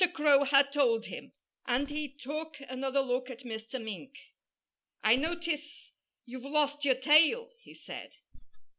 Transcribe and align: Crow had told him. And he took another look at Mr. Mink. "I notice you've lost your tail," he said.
Crow 0.15 0.45
had 0.45 0.71
told 0.73 1.05
him. 1.05 1.31
And 1.67 1.87
he 1.91 2.09
took 2.09 2.57
another 2.67 3.01
look 3.01 3.29
at 3.29 3.41
Mr. 3.43 3.79
Mink. 3.79 4.15
"I 5.03 5.15
notice 5.15 5.91
you've 6.25 6.41
lost 6.41 6.83
your 6.83 6.95
tail," 6.95 7.51
he 7.59 7.75
said. 7.75 8.15